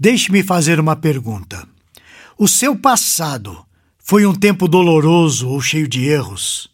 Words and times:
Deixe-me 0.00 0.44
fazer 0.44 0.78
uma 0.78 0.94
pergunta. 0.94 1.66
O 2.38 2.46
seu 2.46 2.76
passado 2.76 3.66
foi 3.98 4.24
um 4.24 4.32
tempo 4.32 4.68
doloroso 4.68 5.48
ou 5.48 5.60
cheio 5.60 5.88
de 5.88 6.04
erros? 6.06 6.70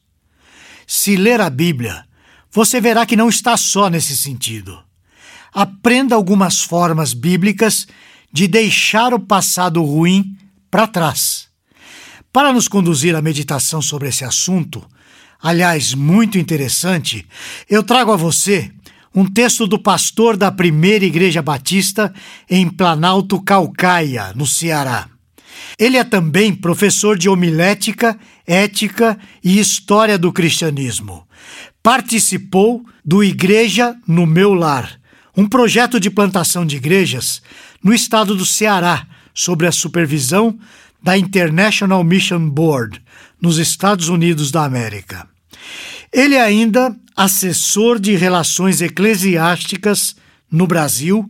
Se 0.87 1.17
ler 1.17 1.41
a 1.41 1.49
Bíblia, 1.49 2.05
você 2.51 2.83
verá 2.83 3.07
que 3.07 3.17
não 3.17 3.31
está 3.31 3.57
só 3.57 3.89
nesse 3.89 4.15
sentido. 4.15 4.79
Aprenda 5.55 6.15
algumas 6.15 6.61
formas 6.61 7.15
bíblicas 7.15 7.89
de 8.31 8.47
deixar 8.47 9.15
o 9.15 9.21
passado 9.21 9.83
ruim 9.83 10.37
para 10.71 10.87
trás. 10.87 11.49
Para 12.31 12.53
nos 12.53 12.69
conduzir 12.69 13.17
à 13.17 13.23
meditação 13.23 13.81
sobre 13.81 14.09
esse 14.09 14.23
assunto, 14.23 14.87
aliás, 15.41 15.95
muito 15.95 16.37
interessante, 16.37 17.27
eu 17.71 17.83
trago 17.83 18.13
a 18.13 18.17
você 18.17 18.71
um 19.15 19.25
texto 19.25 19.67
do 19.67 19.79
pastor 19.79 20.37
da 20.37 20.51
primeira 20.51 21.05
Igreja 21.05 21.41
Batista 21.41 22.13
em 22.51 22.69
Planalto 22.69 23.41
Calcaia, 23.41 24.33
no 24.35 24.47
Ceará. 24.47 25.09
Ele 25.79 25.97
é 25.97 26.05
também 26.05 26.53
professor 26.53 27.17
de 27.17 27.29
homilética, 27.29 28.19
ética 28.47 29.19
e 29.43 29.59
história 29.59 30.19
do 30.19 30.33
cristianismo. 30.33 31.27
Participou 31.83 32.85
do 33.05 33.23
Igreja 33.23 33.97
no 34.07 34.27
Meu 34.27 34.53
Lar, 34.53 34.99
um 35.37 35.47
projeto 35.47 36.01
de 36.01 36.11
plantação 36.11 36.67
de 36.67 36.77
igrejas 36.77 37.43
no 37.83 37.93
estado 37.93 38.35
do 38.35 38.47
Ceará, 38.47 39.07
sob 39.33 39.67
a 39.67 39.73
supervisão 39.73 40.59
da 41.03 41.19
International 41.19 42.03
Mission 42.03 42.49
Board, 42.49 43.03
nos 43.41 43.59
Estados 43.59 44.09
Unidos 44.09 44.51
da 44.51 44.65
América. 44.65 45.29
Ele 46.15 46.37
é 46.37 46.41
ainda 46.41 46.97
assessor 47.17 47.99
de 47.99 48.15
relações 48.15 48.81
eclesiásticas 48.81 50.15
no 50.49 50.65
Brasil 50.65 51.29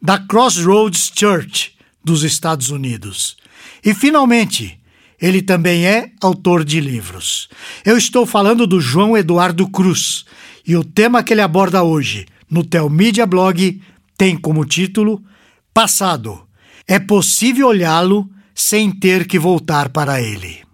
da 0.00 0.18
Crossroads 0.18 1.10
Church 1.18 1.72
dos 2.04 2.22
Estados 2.22 2.68
Unidos. 2.68 3.38
E, 3.82 3.94
finalmente, 3.94 4.78
ele 5.18 5.40
também 5.40 5.86
é 5.86 6.10
autor 6.20 6.64
de 6.64 6.80
livros. 6.80 7.48
Eu 7.82 7.96
estou 7.96 8.26
falando 8.26 8.66
do 8.66 8.78
João 8.78 9.16
Eduardo 9.16 9.66
Cruz 9.70 10.26
e 10.66 10.76
o 10.76 10.84
tema 10.84 11.22
que 11.22 11.32
ele 11.32 11.40
aborda 11.40 11.82
hoje 11.82 12.26
no 12.50 12.62
Telmídia 12.62 13.24
Blog 13.24 13.80
tem 14.18 14.36
como 14.36 14.66
título 14.66 15.24
Passado. 15.72 16.46
É 16.86 16.98
possível 16.98 17.68
olhá-lo 17.68 18.28
sem 18.54 18.90
ter 18.90 19.26
que 19.26 19.38
voltar 19.38 19.88
para 19.88 20.20
ele. 20.20 20.65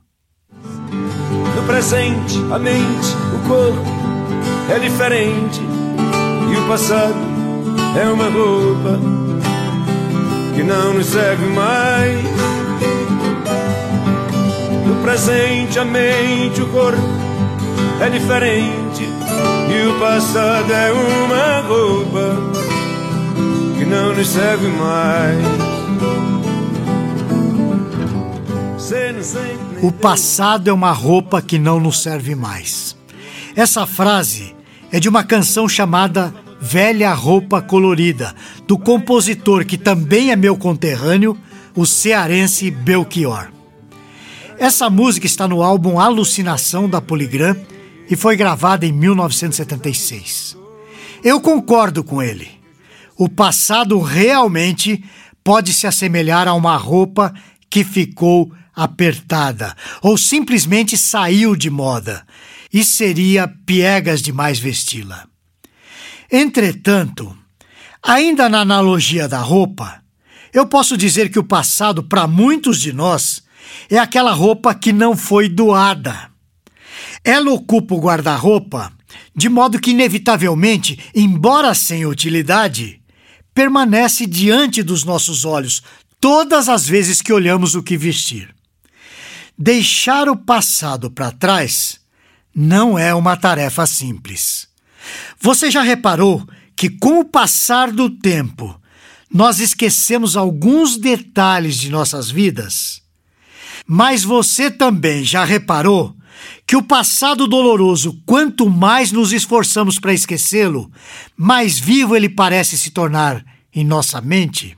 No 1.62 1.68
presente, 1.68 2.42
a 2.50 2.58
mente, 2.58 3.16
o 3.36 3.48
corpo 3.48 3.84
é 4.68 4.80
diferente 4.80 5.60
e 6.50 6.56
o 6.56 6.68
passado 6.68 7.14
é 7.96 8.05
uma 8.08 8.24
roupa 8.24 8.98
que 10.56 10.62
não 10.64 10.94
nos 10.94 11.06
serve 11.06 11.46
mais. 11.46 12.18
No 14.84 15.02
presente, 15.02 15.78
a 15.78 15.84
mente, 15.84 16.62
o 16.62 16.66
corpo 16.66 16.98
é 18.00 18.10
diferente 18.10 19.05
e 19.05 19.86
o 19.86 20.00
passado 20.00 20.72
é 20.72 20.92
uma 20.92 21.60
roupa 21.68 22.36
que 23.78 23.84
não 23.84 24.12
nos 24.12 24.27
serve 24.27 24.66
mais. 24.66 25.72
O 29.83 29.91
passado 29.91 30.70
é 30.70 30.72
uma 30.72 30.92
roupa 30.92 31.42
que 31.42 31.58
não 31.58 31.80
nos 31.80 32.00
serve 32.05 32.36
mais. 32.36 32.97
Essa 33.56 33.84
frase 33.84 34.55
é 34.92 35.00
de 35.00 35.08
uma 35.08 35.24
canção 35.24 35.69
chamada 35.69 36.33
Velha 36.61 37.12
Roupa 37.12 37.61
Colorida, 37.61 38.33
do 38.64 38.78
compositor 38.78 39.64
que 39.64 39.77
também 39.77 40.30
é 40.30 40.36
meu 40.36 40.56
conterrâneo, 40.56 41.36
o 41.74 41.84
cearense 41.84 42.70
Belchior. 42.70 43.50
Essa 44.56 44.89
música 44.89 45.27
está 45.27 45.48
no 45.48 45.64
álbum 45.64 45.98
Alucinação 45.98 46.89
da 46.89 47.01
Poligram 47.01 47.57
e 48.08 48.14
foi 48.14 48.36
gravada 48.36 48.86
em 48.86 48.92
1976. 48.92 50.57
Eu 51.24 51.40
concordo 51.40 52.05
com 52.05 52.23
ele. 52.23 52.48
O 53.18 53.28
passado 53.28 53.98
realmente 53.98 55.02
pode 55.42 55.73
se 55.73 55.89
assemelhar 55.89 56.46
a 56.46 56.55
uma 56.55 56.77
roupa 56.77 57.34
que 57.68 57.83
ficou 57.83 58.52
apertada 58.74 59.77
ou 60.00 60.16
simplesmente 60.16 60.96
saiu 60.96 61.55
de 61.55 61.70
moda 61.70 62.27
e 62.72 62.84
seria 62.84 63.48
piegas 63.66 64.22
demais 64.22 64.58
vesti-la. 64.58 65.27
Entretanto, 66.30 67.36
ainda 68.02 68.48
na 68.48 68.60
analogia 68.60 69.28
da 69.28 69.40
roupa, 69.40 70.02
eu 70.52 70.66
posso 70.66 70.96
dizer 70.96 71.30
que 71.30 71.38
o 71.38 71.44
passado, 71.44 72.02
para 72.02 72.27
muitos 72.27 72.80
de 72.80 72.92
nós, 72.92 73.42
é 73.90 73.98
aquela 73.98 74.33
roupa 74.33 74.74
que 74.74 74.92
não 74.92 75.16
foi 75.16 75.48
doada. 75.48 76.30
Ela 77.24 77.52
ocupa 77.52 77.94
o 77.94 78.00
guarda-roupa 78.00 78.92
de 79.34 79.48
modo 79.48 79.80
que, 79.80 79.90
inevitavelmente, 79.90 80.98
embora 81.14 81.74
sem 81.74 82.06
utilidade, 82.06 83.00
permanece 83.54 84.27
diante 84.27 84.83
dos 84.83 85.04
nossos 85.04 85.44
olhos 85.44 85.83
todas 86.20 86.68
as 86.68 86.86
vezes 86.86 87.20
que 87.20 87.33
olhamos 87.33 87.74
o 87.74 87.83
que 87.83 87.96
vestir. 87.96 88.54
Deixar 89.58 90.29
o 90.29 90.36
passado 90.36 91.11
para 91.11 91.30
trás 91.30 92.01
não 92.55 92.98
é 92.98 93.14
uma 93.14 93.36
tarefa 93.36 93.86
simples. 93.86 94.68
Você 95.40 95.70
já 95.70 95.83
reparou 95.83 96.46
que, 96.77 96.90
com 96.90 97.20
o 97.20 97.24
passar 97.24 97.90
do 97.90 98.11
tempo, 98.11 98.79
nós 99.33 99.61
esquecemos 99.61 100.36
alguns 100.36 100.96
detalhes 100.96 101.77
de 101.77 101.90
nossas 101.90 102.30
vidas? 102.30 103.02
Mas 103.86 104.23
você 104.23 104.70
também 104.70 105.24
já 105.24 105.45
reparou 105.45 106.17
que 106.67 106.77
o 106.77 106.83
passado 106.83 107.46
doloroso, 107.46 108.20
quanto 108.24 108.69
mais 108.69 109.13
nos 109.13 109.33
esforçamos 109.33 109.98
para 109.98 110.14
esquecê-lo, 110.14 110.90
mais 111.36 111.79
vivo 111.79 112.17
ele 112.17 112.29
parece 112.29 112.79
se 112.79 112.90
tornar 112.90 113.45
em 113.74 113.84
nossa 113.84 114.20
mente? 114.20 114.77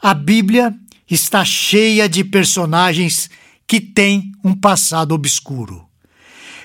A 0.00 0.12
Bíblia 0.12 0.74
está 1.10 1.44
cheia 1.44 2.08
de 2.08 2.24
personagens 2.24 3.30
que 3.66 3.80
tem 3.80 4.32
um 4.44 4.54
passado 4.54 5.12
obscuro. 5.12 5.86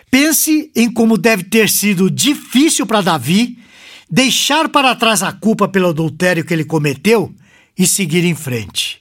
Pense 0.09 0.72
em 0.75 0.91
como 0.91 1.17
deve 1.17 1.44
ter 1.44 1.69
sido 1.69 2.12
difícil 2.12 2.85
para 2.85 3.01
Davi 3.01 3.57
deixar 4.09 4.67
para 4.67 4.94
trás 4.94 5.23
a 5.23 5.31
culpa 5.31 5.69
pelo 5.69 5.88
adultério 5.88 6.44
que 6.44 6.53
ele 6.53 6.66
cometeu 6.66 7.34
e 7.78 7.88
seguir 7.88 8.25
em 8.25 8.35
frente. 8.35 9.00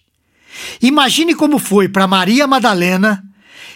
Imagine 0.80 1.34
como 1.34 1.58
foi 1.58 1.88
para 1.88 2.06
Maria 2.06 2.46
Madalena, 2.46 3.24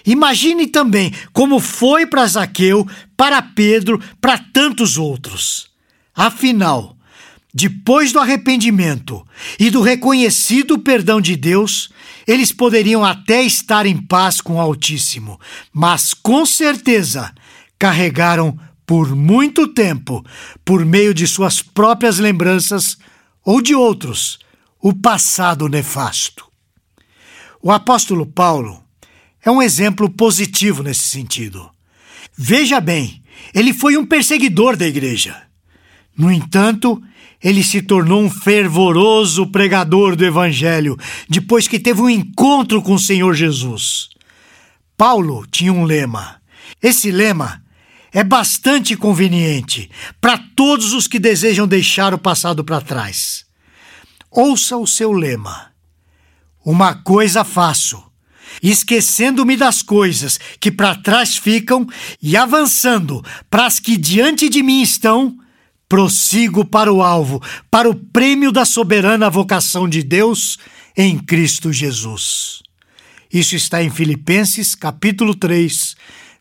imagine 0.06 0.68
também 0.68 1.12
como 1.32 1.58
foi 1.58 2.06
para 2.06 2.26
Zaqueu, 2.26 2.86
para 3.16 3.42
Pedro, 3.42 4.00
para 4.20 4.38
tantos 4.38 4.96
outros. 4.96 5.68
Afinal, 6.14 6.96
depois 7.52 8.12
do 8.12 8.20
arrependimento 8.20 9.26
e 9.58 9.70
do 9.70 9.80
reconhecido 9.80 10.78
perdão 10.78 11.20
de 11.20 11.36
Deus, 11.36 11.90
eles 12.26 12.52
poderiam 12.52 13.04
até 13.04 13.42
estar 13.42 13.86
em 13.86 13.96
paz 13.96 14.40
com 14.40 14.54
o 14.54 14.60
Altíssimo, 14.60 15.38
mas 15.72 16.14
com 16.14 16.44
certeza 16.46 17.32
carregaram 17.78 18.58
por 18.86 19.14
muito 19.14 19.68
tempo, 19.68 20.24
por 20.64 20.84
meio 20.84 21.14
de 21.14 21.26
suas 21.26 21.62
próprias 21.62 22.18
lembranças 22.18 22.98
ou 23.44 23.60
de 23.60 23.74
outros, 23.74 24.38
o 24.80 24.92
passado 24.92 25.68
nefasto. 25.68 26.46
O 27.62 27.72
apóstolo 27.72 28.26
Paulo 28.26 28.82
é 29.42 29.50
um 29.50 29.62
exemplo 29.62 30.08
positivo 30.10 30.82
nesse 30.82 31.02
sentido. 31.02 31.70
Veja 32.36 32.80
bem, 32.80 33.22
ele 33.54 33.72
foi 33.72 33.96
um 33.96 34.04
perseguidor 34.04 34.76
da 34.76 34.86
igreja. 34.86 35.42
No 36.16 36.30
entanto, 36.30 37.02
ele 37.44 37.62
se 37.62 37.82
tornou 37.82 38.22
um 38.22 38.30
fervoroso 38.30 39.46
pregador 39.46 40.16
do 40.16 40.24
Evangelho 40.24 40.96
depois 41.28 41.68
que 41.68 41.78
teve 41.78 42.00
um 42.00 42.08
encontro 42.08 42.80
com 42.80 42.94
o 42.94 42.98
Senhor 42.98 43.34
Jesus. 43.34 44.08
Paulo 44.96 45.46
tinha 45.50 45.70
um 45.70 45.84
lema. 45.84 46.40
Esse 46.82 47.10
lema 47.10 47.62
é 48.10 48.24
bastante 48.24 48.96
conveniente 48.96 49.90
para 50.22 50.38
todos 50.56 50.94
os 50.94 51.06
que 51.06 51.18
desejam 51.18 51.68
deixar 51.68 52.14
o 52.14 52.18
passado 52.18 52.64
para 52.64 52.80
trás. 52.80 53.44
Ouça 54.30 54.78
o 54.78 54.86
seu 54.86 55.12
lema. 55.12 55.66
Uma 56.64 56.94
coisa 56.94 57.44
faço, 57.44 58.02
esquecendo-me 58.62 59.54
das 59.54 59.82
coisas 59.82 60.40
que 60.58 60.72
para 60.72 60.94
trás 60.94 61.36
ficam 61.36 61.86
e 62.22 62.38
avançando 62.38 63.22
para 63.50 63.66
as 63.66 63.78
que 63.78 63.98
diante 63.98 64.48
de 64.48 64.62
mim 64.62 64.80
estão 64.80 65.43
prossigo 65.88 66.64
para 66.64 66.92
o 66.92 67.02
alvo, 67.02 67.42
para 67.70 67.88
o 67.88 67.94
prêmio 67.94 68.50
da 68.50 68.64
soberana 68.64 69.30
vocação 69.30 69.88
de 69.88 70.02
Deus 70.02 70.58
em 70.96 71.18
Cristo 71.18 71.72
Jesus. 71.72 72.62
Isso 73.32 73.56
está 73.56 73.82
em 73.82 73.90
Filipenses, 73.90 74.74
capítulo 74.74 75.34
3, 75.34 75.96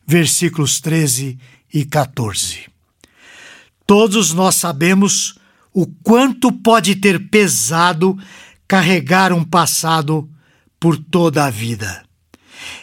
versículos 0.06 0.80
13 0.80 1.38
e 1.72 1.84
14. 1.84 2.66
Todos 3.86 4.32
nós 4.32 4.54
sabemos 4.54 5.34
o 5.72 5.86
quanto 5.86 6.52
pode 6.52 6.94
ter 6.94 7.28
pesado 7.28 8.16
carregar 8.66 9.32
um 9.32 9.44
passado 9.44 10.30
por 10.78 10.96
toda 10.96 11.44
a 11.44 11.50
vida. 11.50 12.04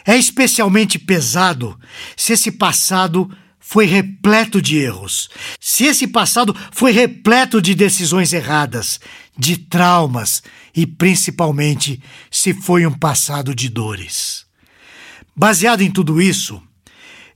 É 0.04 0.16
especialmente 0.16 0.98
pesado 0.98 1.78
se 2.16 2.34
esse 2.34 2.52
passado 2.52 3.30
foi 3.64 3.86
repleto 3.86 4.60
de 4.60 4.76
erros, 4.76 5.30
se 5.60 5.84
esse 5.84 6.08
passado 6.08 6.54
foi 6.72 6.90
repleto 6.90 7.62
de 7.62 7.76
decisões 7.76 8.32
erradas, 8.32 9.00
de 9.38 9.56
traumas 9.56 10.42
e 10.74 10.84
principalmente 10.84 12.02
se 12.28 12.52
foi 12.52 12.84
um 12.84 12.92
passado 12.92 13.54
de 13.54 13.68
dores. 13.68 14.44
Baseado 15.34 15.80
em 15.80 15.90
tudo 15.90 16.20
isso, 16.20 16.60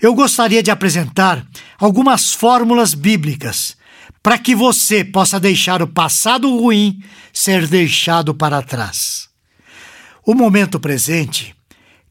eu 0.03 0.15
gostaria 0.15 0.63
de 0.63 0.71
apresentar 0.71 1.47
algumas 1.79 2.35
fórmulas 2.35 2.93
bíblicas 2.93 3.77
para 4.21 4.37
que 4.37 4.55
você 4.55 5.05
possa 5.05 5.39
deixar 5.39 5.81
o 5.81 5.87
passado 5.87 6.55
ruim 6.59 7.03
ser 7.33 7.69
deixado 7.69 8.35
para 8.35 8.61
trás. 8.63 9.29
O 10.27 10.35
momento 10.35 10.81
presente 10.81 11.55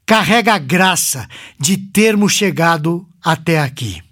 carrega 0.06 0.54
a 0.54 0.58
graça 0.58 1.28
de 1.60 1.76
termos 1.76 2.32
chegado 2.32 3.06
até 3.22 3.60
aqui. 3.60 4.05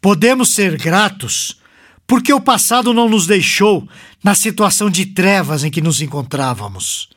Podemos 0.00 0.50
ser 0.50 0.76
gratos 0.76 1.60
porque 2.06 2.32
o 2.32 2.40
passado 2.40 2.92
não 2.92 3.08
nos 3.08 3.26
deixou 3.26 3.88
na 4.22 4.34
situação 4.34 4.90
de 4.90 5.06
trevas 5.06 5.62
em 5.62 5.70
que 5.70 5.80
nos 5.80 6.02
encontrávamos. 6.02 7.08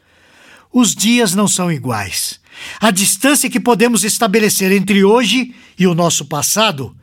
Os 0.72 0.94
dias 0.94 1.34
não 1.34 1.48
são 1.48 1.72
iguais. 1.72 2.40
A 2.80 2.92
distância 2.92 3.50
que 3.50 3.60
podemos 3.60 4.04
estabelecer 4.04 4.72
entre 4.72 5.04
hoje 5.04 5.56
e 5.80 5.88
o 5.88 5.96
nosso 5.96 6.26
passado 6.26 6.96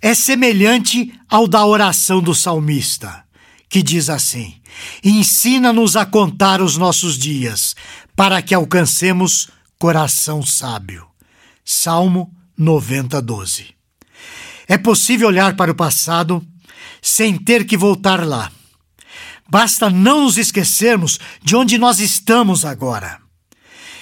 é 0.00 0.14
semelhante 0.14 1.12
ao 1.28 1.46
da 1.46 1.66
oração 1.66 2.22
do 2.22 2.34
salmista, 2.34 3.24
que 3.68 3.82
diz 3.82 4.08
assim: 4.08 4.54
Ensina-nos 5.02 5.96
a 5.96 6.06
contar 6.06 6.62
os 6.62 6.76
nossos 6.76 7.18
dias, 7.18 7.74
para 8.16 8.40
que 8.40 8.54
alcancemos 8.54 9.48
coração 9.78 10.42
sábio. 10.42 11.06
Salmo 11.64 12.32
90, 12.56 13.20
12. 13.20 13.74
É 14.66 14.78
possível 14.78 15.28
olhar 15.28 15.56
para 15.56 15.70
o 15.70 15.74
passado 15.74 16.46
sem 17.00 17.36
ter 17.36 17.64
que 17.64 17.76
voltar 17.76 18.26
lá. 18.26 18.50
Basta 19.48 19.90
não 19.90 20.24
nos 20.24 20.38
esquecermos 20.38 21.18
de 21.42 21.54
onde 21.54 21.76
nós 21.76 22.00
estamos 22.00 22.64
agora. 22.64 23.20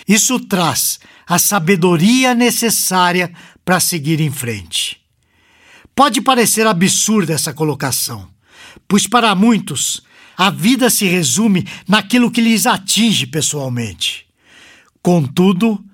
Isso 0.06 0.38
traz 0.40 1.00
a 1.26 1.38
sabedoria 1.38 2.34
necessária 2.34 3.32
para 3.64 3.80
seguir 3.80 4.20
em 4.20 4.30
frente. 4.30 5.00
Pode 5.94 6.20
parecer 6.20 6.66
absurda 6.66 7.34
essa 7.34 7.52
colocação, 7.52 8.28
pois 8.88 9.06
para 9.06 9.34
muitos 9.34 10.02
a 10.36 10.50
vida 10.50 10.88
se 10.88 11.06
resume 11.06 11.66
naquilo 11.86 12.30
que 12.30 12.40
lhes 12.40 12.66
atinge 12.66 13.26
pessoalmente. 13.26 14.26
Contudo, 15.02 15.84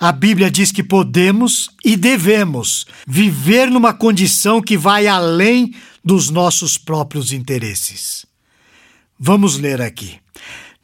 a 0.00 0.12
Bíblia 0.12 0.50
diz 0.50 0.72
que 0.72 0.82
podemos 0.82 1.68
e 1.84 1.94
devemos 1.94 2.86
viver 3.06 3.70
numa 3.70 3.92
condição 3.92 4.62
que 4.62 4.74
vai 4.74 5.06
além 5.06 5.74
dos 6.02 6.30
nossos 6.30 6.78
próprios 6.78 7.34
interesses. 7.34 8.24
Vamos 9.18 9.58
ler 9.58 9.82
aqui. 9.82 10.18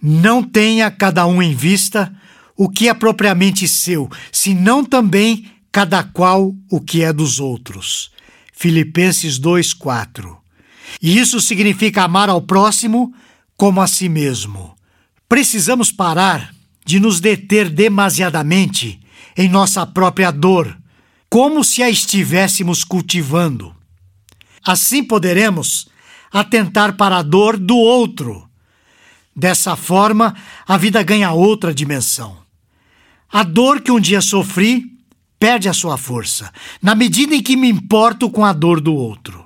Não 0.03 0.43
tenha 0.43 0.91
cada 0.91 1.27
um 1.27 1.43
em 1.43 1.55
vista 1.55 2.15
o 2.55 2.69
que 2.69 2.91
é 2.91 2.93
propriamente 2.93 3.67
seu, 3.67 4.11
senão 4.31 4.85
também 4.85 5.51
cada 5.73 6.05
qual 6.05 6.55
o 6.71 6.79
que 6.79 7.03
é 7.03 7.11
dos 7.11 7.41
outros. 7.41 8.11
Filipenses 8.53 9.39
2:4. 9.39 10.37
E 11.01 11.19
isso 11.19 11.41
significa 11.41 12.03
amar 12.03 12.29
ao 12.29 12.43
próximo 12.43 13.15
como 13.57 13.81
a 13.81 13.87
si 13.87 14.11
mesmo. 14.11 14.77
Precisamos 15.27 15.91
parar 15.91 16.55
de 16.85 17.01
nos 17.01 17.19
deter 17.19 17.71
demasiadamente 17.71 19.01
em 19.37 19.49
nossa 19.49 19.87
própria 19.87 20.31
dor, 20.31 20.77
como 21.29 21.63
se 21.63 21.83
a 21.83 21.91
estivéssemos 21.91 22.83
cultivando. 22.83 23.75
Assim 24.65 25.05
poderemos 25.05 25.89
atentar 26.33 26.97
para 26.97 27.19
a 27.19 27.23
dor 27.23 27.57
do 27.57 27.77
outro. 27.77 28.49
Dessa 29.35 29.77
forma, 29.77 30.35
a 30.67 30.77
vida 30.77 31.03
ganha 31.03 31.33
outra 31.33 31.75
dimensão. 31.75 32.39
A 33.31 33.43
dor 33.43 33.81
que 33.81 33.91
um 33.91 34.01
dia 34.01 34.21
sofri 34.21 34.97
perde 35.39 35.69
a 35.69 35.73
sua 35.73 35.99
força, 35.99 36.51
na 36.81 36.95
medida 36.95 37.35
em 37.35 37.43
que 37.43 37.57
me 37.57 37.69
importo 37.69 38.31
com 38.31 38.45
a 38.45 38.53
dor 38.53 38.81
do 38.81 38.95
outro. 38.95 39.45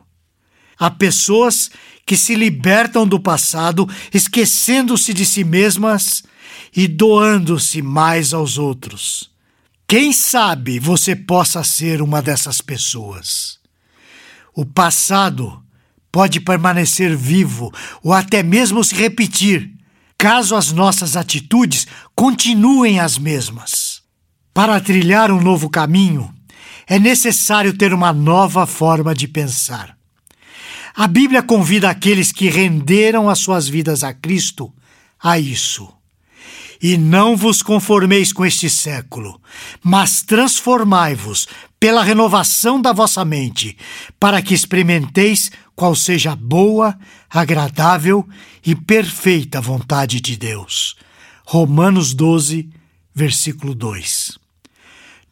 Há 0.79 0.91
pessoas 0.91 1.71
que 2.07 2.17
se 2.17 2.35
libertam 2.35 3.07
do 3.07 3.21
passado, 3.21 3.89
esquecendo-se 4.15 5.13
de 5.13 5.27
si 5.27 5.45
mesmas 5.45 6.23
e 6.75 6.89
doando-se 6.89 7.83
mais 7.83 8.33
aos 8.33 8.57
outros. 8.57 9.30
Quem 9.91 10.13
sabe 10.13 10.79
você 10.79 11.17
possa 11.17 11.65
ser 11.65 12.01
uma 12.01 12.23
dessas 12.23 12.61
pessoas. 12.61 13.59
O 14.55 14.65
passado 14.65 15.61
pode 16.13 16.39
permanecer 16.39 17.17
vivo 17.17 17.73
ou 18.01 18.13
até 18.13 18.41
mesmo 18.41 18.85
se 18.85 18.95
repetir, 18.95 19.69
caso 20.17 20.55
as 20.55 20.71
nossas 20.71 21.17
atitudes 21.17 21.89
continuem 22.15 23.01
as 23.01 23.19
mesmas. 23.19 24.01
Para 24.55 24.81
trilhar 24.81 25.33
um 25.33 25.41
novo 25.41 25.69
caminho, 25.69 26.33
é 26.87 26.97
necessário 26.97 27.77
ter 27.77 27.93
uma 27.93 28.13
nova 28.13 28.67
forma 28.67 29.13
de 29.13 29.27
pensar. 29.27 29.99
A 30.95 31.09
Bíblia 31.09 31.43
convida 31.43 31.91
aqueles 31.91 32.31
que 32.31 32.49
renderam 32.49 33.29
as 33.29 33.41
suas 33.41 33.67
vidas 33.69 34.05
a 34.05 34.15
Cristo 34.15 34.73
a 35.21 35.37
isso. 35.37 35.93
E 36.83 36.97
não 36.97 37.37
vos 37.37 37.63
conformeis 37.63 38.33
com 38.33 38.45
este 38.45 38.71
século, 38.71 39.41
mas 39.83 40.23
transformai-vos 40.23 41.47
pela 41.79 42.03
renovação 42.03 42.81
da 42.81 42.93
vossa 42.93 43.25
mente, 43.25 43.77
para 44.19 44.41
que 44.41 44.55
experimenteis 44.55 45.51
qual 45.75 45.95
seja 45.95 46.33
a 46.33 46.37
boa, 46.37 46.99
agradável 47.29 48.27
e 48.65 48.75
perfeita 48.75 49.61
vontade 49.61 50.21
de 50.21 50.37
Deus. 50.37 50.97
Romanos 51.47 52.13
12, 52.15 52.69
versículo 53.15 53.75
2. 53.75 54.39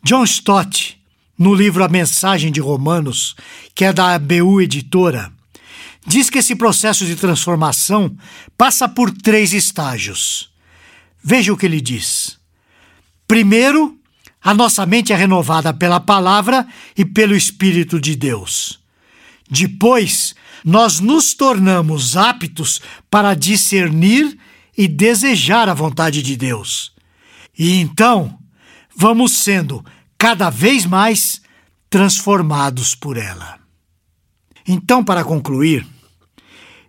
John 0.03 0.25
Stott, 0.25 0.99
no 1.39 1.55
livro 1.55 1.85
A 1.85 1.89
Mensagem 1.89 2.51
de 2.51 2.61
Romanos, 2.61 3.37
que 3.75 3.85
é 3.85 3.93
da 3.93 4.15
ABU 4.15 4.61
Editora, 4.63 5.33
diz 6.07 6.31
que 6.31 6.39
esse 6.39 6.57
processo 6.57 7.05
de 7.05 7.15
transformação 7.15 8.17
passa 8.57 8.89
por 8.89 9.11
três 9.11 9.53
estágios. 9.53 10.48
Veja 11.23 11.53
o 11.53 11.57
que 11.57 11.67
ele 11.67 11.81
diz. 11.81 12.39
Primeiro, 13.27 13.99
a 14.41 14.55
nossa 14.55 14.87
mente 14.87 15.13
é 15.13 15.17
renovada 15.17 15.75
pela 15.75 16.01
palavra 16.01 16.67
e 16.97 17.05
pelo 17.05 17.37
Espírito 17.37 18.01
de 18.01 18.17
Deus. 18.17 18.79
Depois, 19.51 20.35
nós 20.65 21.01
nos 21.01 21.35
tornamos 21.35 22.17
aptos 22.17 22.81
para 23.11 23.35
discernir 23.35 24.39
e 24.77 24.87
desejar 24.87 25.69
a 25.69 25.75
vontade 25.75 26.23
de 26.23 26.37
Deus. 26.37 26.93
E 27.59 27.81
então, 27.81 28.39
vamos 28.95 29.33
sendo 29.33 29.85
cada 30.17 30.51
vez 30.51 30.87
mais 30.87 31.41
transformados 31.91 32.95
por 32.95 33.17
ela. 33.17 33.59
Então, 34.67 35.03
para 35.03 35.25
concluir, 35.25 35.87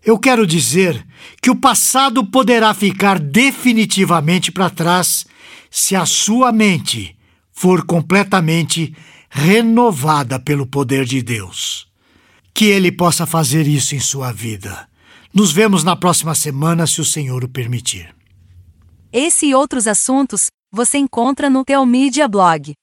eu 0.03 0.17
quero 0.17 0.47
dizer 0.47 1.05
que 1.41 1.49
o 1.49 1.55
passado 1.55 2.25
poderá 2.25 2.73
ficar 2.73 3.19
definitivamente 3.19 4.51
para 4.51 4.69
trás 4.69 5.25
se 5.69 5.95
a 5.95 6.05
sua 6.05 6.51
mente 6.51 7.17
for 7.51 7.85
completamente 7.85 8.95
renovada 9.29 10.39
pelo 10.39 10.65
poder 10.65 11.05
de 11.05 11.21
Deus. 11.21 11.87
Que 12.53 12.65
Ele 12.65 12.91
possa 12.91 13.25
fazer 13.25 13.67
isso 13.67 13.95
em 13.95 13.99
sua 13.99 14.31
vida. 14.31 14.87
Nos 15.33 15.51
vemos 15.51 15.83
na 15.83 15.95
próxima 15.95 16.33
semana, 16.33 16.87
se 16.87 16.99
o 16.99 17.05
Senhor 17.05 17.43
o 17.43 17.49
permitir. 17.49 18.15
Esse 19.11 19.47
e 19.47 19.55
outros 19.55 19.87
assuntos 19.87 20.47
você 20.71 20.97
encontra 20.97 21.49
no 21.49 21.63
Teomídia 21.63 22.27
Blog. 22.27 22.73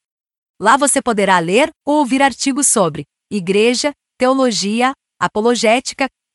Lá 0.61 0.77
você 0.77 1.03
poderá 1.03 1.39
ler 1.39 1.71
ou 1.87 1.99
ouvir 1.99 2.23
artigos 2.23 2.67
sobre 2.67 3.05
igreja, 3.31 3.93
teologia, 4.19 4.93
apologética, 5.21 6.07